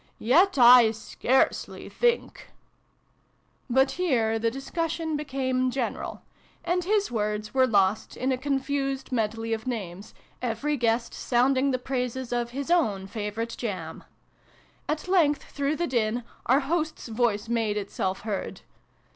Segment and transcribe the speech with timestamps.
[0.17, 2.49] Yet I scarcely think
[3.69, 6.23] But here the discussion became general:
[6.63, 11.77] and his words were lost in a confused medley of names, every guest sounding the
[11.77, 14.03] praises of his own favorite jam.
[14.89, 18.61] At length, through the din, our host's voice made itself heard.